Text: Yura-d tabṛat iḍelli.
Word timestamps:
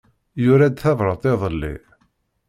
Yura-d 0.43 0.75
tabṛat 0.83 1.23
iḍelli. 1.31 1.75